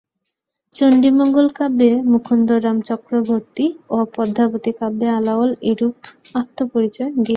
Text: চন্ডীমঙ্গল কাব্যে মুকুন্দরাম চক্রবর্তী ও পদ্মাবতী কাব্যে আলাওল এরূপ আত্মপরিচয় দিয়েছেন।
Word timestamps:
চন্ডীমঙ্গল 0.73 1.47
কাব্যে 1.57 1.91
মুকুন্দরাম 2.11 2.77
চক্রবর্তী 2.89 3.65
ও 3.89 3.97
পদ্মাবতী 4.15 4.71
কাব্যে 4.79 5.07
আলাওল 5.17 5.51
এরূপ 5.71 5.97
আত্মপরিচয় 6.35 7.09
দিয়েছেন। 7.09 7.27